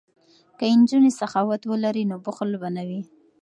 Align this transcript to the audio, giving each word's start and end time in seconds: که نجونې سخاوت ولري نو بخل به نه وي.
که 0.57 0.65
نجونې 0.79 1.11
سخاوت 1.19 1.61
ولري 1.65 2.03
نو 2.11 2.15
بخل 2.25 2.49
به 2.61 2.69
نه 2.75 2.83
وي. 2.87 3.01